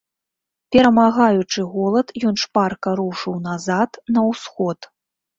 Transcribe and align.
Перамагаючы 0.75 1.65
голад, 1.73 2.07
ён 2.29 2.39
шпарка 2.43 2.89
рушыў 3.01 3.35
назад, 3.49 3.99
на 4.15 4.21
ўсход. 4.31 4.89